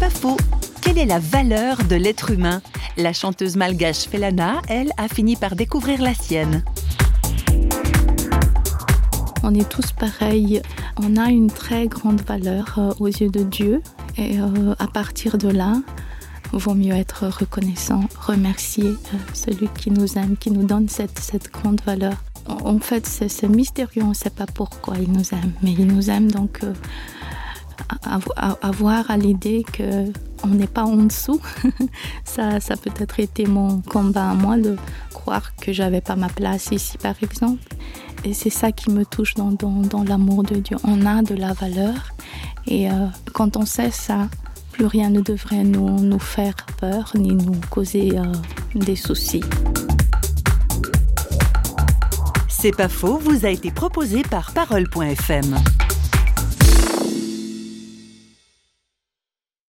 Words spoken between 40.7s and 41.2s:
On